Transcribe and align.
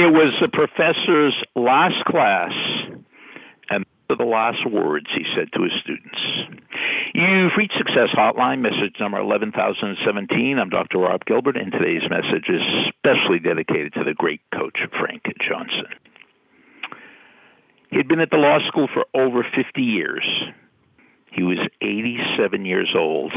It 0.00 0.10
was 0.14 0.32
the 0.40 0.48
professor's 0.48 1.36
last 1.54 2.02
class, 2.06 2.56
and 3.68 3.84
the 4.08 4.24
last 4.24 4.64
words 4.64 5.04
he 5.12 5.26
said 5.36 5.52
to 5.52 5.62
his 5.62 5.72
students. 5.84 6.16
You've 7.12 7.52
reached 7.58 7.76
Success 7.76 8.08
Hotline, 8.16 8.62
message 8.62 8.96
number 8.98 9.20
11017. 9.20 10.58
I'm 10.58 10.70
Dr. 10.70 11.00
Rob 11.00 11.26
Gilbert, 11.26 11.58
and 11.58 11.70
today's 11.70 12.08
message 12.08 12.48
is 12.48 12.62
specially 12.96 13.40
dedicated 13.40 13.92
to 13.92 14.04
the 14.04 14.14
great 14.14 14.40
coach, 14.54 14.78
Frank 14.98 15.20
Johnson. 15.46 15.92
He'd 17.90 18.08
been 18.08 18.20
at 18.20 18.30
the 18.30 18.38
law 18.38 18.56
school 18.68 18.88
for 18.88 19.04
over 19.12 19.44
50 19.44 19.82
years. 19.82 20.24
He 21.30 21.42
was 21.42 21.58
87 21.82 22.64
years 22.64 22.88
old. 22.96 23.34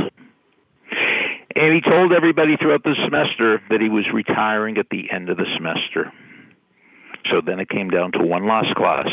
And 1.58 1.76
he 1.76 1.82
told 1.82 2.14
everybody 2.14 2.56
throughout 2.56 2.84
the 2.84 2.96
semester 3.04 3.62
that 3.70 3.82
he 3.82 3.90
was 3.90 4.06
retiring 4.14 4.78
at 4.78 4.88
the 4.90 5.12
end 5.12 5.28
of 5.28 5.36
the 5.36 5.46
semester. 5.58 6.14
So 7.32 7.42
then 7.46 7.60
it 7.60 7.70
came 7.70 7.90
down 7.90 8.12
to 8.14 8.20
one 8.20 8.48
last 8.48 8.76
class. 8.76 9.08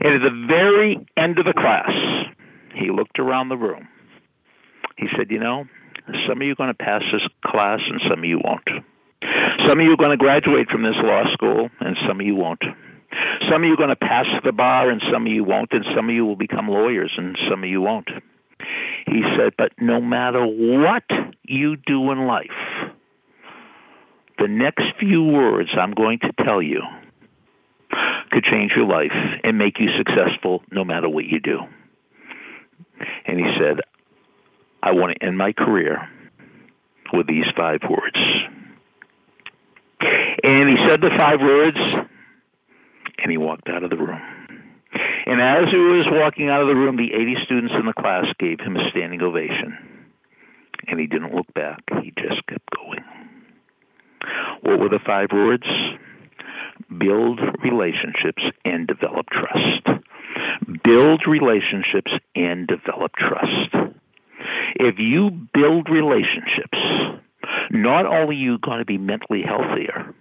And 0.00 0.14
at 0.14 0.22
the 0.22 0.46
very 0.48 1.06
end 1.16 1.38
of 1.38 1.44
the 1.44 1.52
class, 1.52 1.90
he 2.74 2.90
looked 2.90 3.18
around 3.18 3.48
the 3.48 3.56
room. 3.56 3.88
He 4.96 5.06
said, 5.16 5.30
You 5.30 5.40
know, 5.40 5.64
some 6.28 6.40
of 6.40 6.46
you 6.46 6.52
are 6.52 6.56
going 6.56 6.70
to 6.70 6.74
pass 6.74 7.02
this 7.12 7.22
class 7.44 7.80
and 7.88 8.00
some 8.08 8.20
of 8.20 8.24
you 8.24 8.40
won't. 8.42 8.68
Some 9.66 9.78
of 9.78 9.84
you 9.84 9.92
are 9.92 9.96
going 9.96 10.10
to 10.10 10.16
graduate 10.16 10.68
from 10.70 10.82
this 10.82 10.96
law 10.96 11.24
school 11.32 11.68
and 11.80 11.96
some 12.08 12.20
of 12.20 12.26
you 12.26 12.34
won't. 12.34 12.62
Some 13.50 13.62
of 13.62 13.66
you 13.66 13.74
are 13.74 13.76
going 13.76 13.90
to 13.90 13.96
pass 13.96 14.26
the 14.44 14.52
bar 14.52 14.90
and 14.90 15.02
some 15.12 15.26
of 15.26 15.32
you 15.32 15.44
won't, 15.44 15.72
and 15.72 15.84
some 15.96 16.08
of 16.08 16.14
you 16.14 16.24
will 16.24 16.36
become 16.36 16.68
lawyers 16.68 17.12
and 17.16 17.36
some 17.50 17.64
of 17.64 17.68
you 17.68 17.80
won't. 17.80 18.08
He 19.06 19.22
said, 19.36 19.54
But 19.58 19.72
no 19.80 20.00
matter 20.00 20.44
what 20.46 21.04
you 21.44 21.76
do 21.76 22.12
in 22.12 22.26
life, 22.26 22.46
the 24.40 24.48
next 24.48 24.84
few 24.98 25.22
words 25.22 25.68
I'm 25.78 25.92
going 25.92 26.18
to 26.20 26.44
tell 26.44 26.62
you 26.62 26.80
could 28.30 28.44
change 28.44 28.72
your 28.74 28.86
life 28.86 29.12
and 29.44 29.58
make 29.58 29.78
you 29.78 29.88
successful 29.98 30.62
no 30.70 30.84
matter 30.84 31.08
what 31.08 31.24
you 31.24 31.40
do. 31.40 31.58
And 33.26 33.38
he 33.38 33.46
said, 33.58 33.80
I 34.82 34.92
want 34.92 35.16
to 35.16 35.26
end 35.26 35.36
my 35.36 35.52
career 35.52 36.08
with 37.12 37.26
these 37.26 37.44
five 37.56 37.80
words. 37.88 38.16
And 40.42 40.68
he 40.70 40.76
said 40.86 41.02
the 41.02 41.10
five 41.18 41.40
words, 41.40 41.76
and 43.18 43.30
he 43.30 43.36
walked 43.36 43.68
out 43.68 43.82
of 43.84 43.90
the 43.90 43.96
room. 43.96 44.20
And 45.26 45.40
as 45.40 45.70
he 45.70 45.76
was 45.76 46.06
walking 46.10 46.48
out 46.48 46.62
of 46.62 46.68
the 46.68 46.74
room, 46.74 46.96
the 46.96 47.12
80 47.12 47.36
students 47.44 47.74
in 47.78 47.86
the 47.86 47.92
class 47.92 48.24
gave 48.38 48.58
him 48.60 48.76
a 48.76 48.90
standing 48.90 49.20
ovation. 49.20 49.76
And 50.88 50.98
he 50.98 51.06
didn't 51.06 51.34
look 51.34 51.52
back, 51.54 51.80
he 52.02 52.12
just 52.16 52.46
kept 52.46 52.68
going. 52.74 52.79
What 54.70 54.78
were 54.78 54.88
the 54.88 55.00
five 55.04 55.30
words? 55.32 55.64
Build 56.96 57.40
relationships 57.60 58.40
and 58.64 58.86
develop 58.86 59.26
trust. 59.26 60.04
Build 60.84 61.22
relationships 61.26 62.12
and 62.36 62.68
develop 62.68 63.10
trust. 63.18 63.74
If 64.76 64.94
you 65.00 65.30
build 65.52 65.88
relationships, 65.90 66.78
not 67.72 68.06
only 68.06 68.36
are 68.36 68.38
you 68.38 68.58
going 68.58 68.78
to 68.78 68.84
be 68.84 68.96
mentally 68.96 69.42
healthier, 69.42 70.14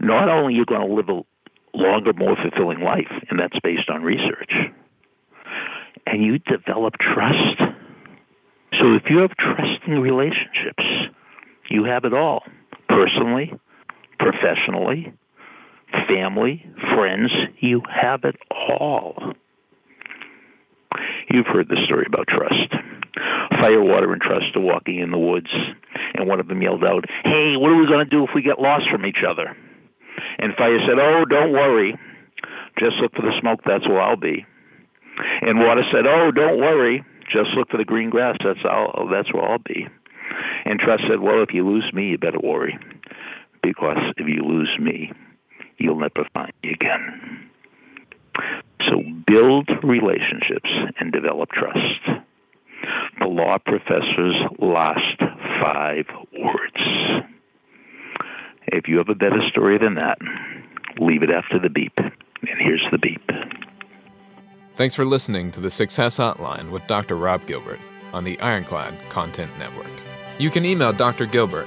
not 0.00 0.28
only 0.28 0.54
are 0.54 0.58
you 0.58 0.64
going 0.64 0.88
to 0.88 0.94
live 0.94 1.08
a 1.08 1.76
longer, 1.76 2.12
more 2.12 2.36
fulfilling 2.36 2.78
life, 2.78 3.10
and 3.30 3.40
that's 3.40 3.58
based 3.64 3.90
on 3.90 4.04
research, 4.04 4.52
and 6.06 6.22
you 6.22 6.38
develop 6.38 6.94
trust. 7.00 7.74
So 8.80 8.94
if 8.94 9.02
you 9.10 9.22
have 9.22 9.32
trusting 9.36 9.98
relationships, 9.98 10.84
you 11.68 11.82
have 11.82 12.04
it 12.04 12.14
all 12.14 12.44
personally, 12.88 13.52
professionally, 14.18 15.12
family, 16.08 16.64
friends, 16.94 17.30
you 17.60 17.82
have 17.88 18.24
it 18.24 18.36
all. 18.50 19.34
You've 21.30 21.46
heard 21.46 21.68
the 21.68 21.78
story 21.86 22.04
about 22.06 22.26
trust. 22.28 22.72
Firewater 23.60 24.12
and 24.12 24.22
Trust 24.22 24.54
are 24.54 24.60
walking 24.60 25.00
in 25.00 25.10
the 25.10 25.18
woods, 25.18 25.50
and 26.14 26.28
one 26.28 26.40
of 26.40 26.48
them 26.48 26.62
yelled 26.62 26.84
out, 26.84 27.04
Hey, 27.24 27.56
what 27.56 27.70
are 27.70 27.76
we 27.80 27.86
going 27.86 28.04
to 28.04 28.10
do 28.10 28.24
if 28.24 28.30
we 28.34 28.42
get 28.42 28.60
lost 28.60 28.84
from 28.90 29.04
each 29.04 29.24
other? 29.28 29.56
And 30.38 30.54
Fire 30.56 30.78
said, 30.86 30.98
Oh, 30.98 31.24
don't 31.24 31.52
worry. 31.52 31.98
Just 32.78 32.96
look 33.02 33.12
for 33.14 33.22
the 33.22 33.34
smoke, 33.40 33.60
that's 33.66 33.88
where 33.88 34.00
I'll 34.00 34.16
be. 34.16 34.46
And 35.42 35.58
Water 35.58 35.82
said, 35.92 36.06
Oh, 36.06 36.30
don't 36.30 36.58
worry. 36.58 37.04
Just 37.32 37.50
look 37.56 37.70
for 37.70 37.76
the 37.76 37.84
green 37.84 38.10
grass, 38.10 38.36
that's, 38.44 38.60
I'll, 38.64 39.08
that's 39.10 39.32
where 39.32 39.44
I'll 39.44 39.58
be. 39.58 39.86
And 40.64 40.78
Trust 40.78 41.02
said, 41.08 41.20
Well, 41.20 41.42
if 41.42 41.52
you 41.52 41.66
lose 41.66 41.90
me, 41.92 42.10
you 42.10 42.18
better 42.18 42.40
worry. 42.42 42.78
Because 43.62 43.98
if 44.16 44.26
you 44.26 44.42
lose 44.42 44.74
me, 44.80 45.12
you'll 45.78 45.98
never 45.98 46.26
find 46.34 46.52
me 46.62 46.72
again. 46.72 47.50
So 48.88 49.02
build 49.26 49.68
relationships 49.82 50.70
and 51.00 51.12
develop 51.12 51.50
trust. 51.50 52.22
The 53.18 53.26
law 53.26 53.58
professor's 53.58 54.36
last 54.58 55.20
five 55.60 56.06
words. 56.38 57.24
If 58.68 58.86
you 58.86 58.98
have 58.98 59.08
a 59.08 59.14
better 59.14 59.40
story 59.50 59.78
than 59.78 59.94
that, 59.94 60.18
leave 60.98 61.22
it 61.22 61.30
after 61.30 61.58
the 61.58 61.70
beep. 61.70 61.92
And 61.98 62.60
here's 62.60 62.86
the 62.92 62.98
beep. 62.98 63.22
Thanks 64.76 64.94
for 64.94 65.04
listening 65.04 65.50
to 65.52 65.60
the 65.60 65.70
Success 65.70 66.18
Hotline 66.18 66.70
with 66.70 66.86
Dr. 66.86 67.16
Rob 67.16 67.44
Gilbert 67.46 67.80
on 68.12 68.22
the 68.22 68.38
Ironclad 68.40 68.94
Content 69.10 69.50
Network. 69.58 69.90
You 70.38 70.50
can 70.50 70.64
email 70.64 70.92
Dr. 70.92 71.26
Gilbert 71.26 71.66